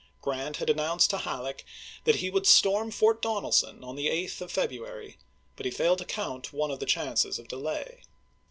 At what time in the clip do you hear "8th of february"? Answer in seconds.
4.07-5.19